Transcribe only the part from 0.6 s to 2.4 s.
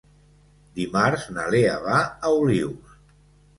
Dimarts na Lea va a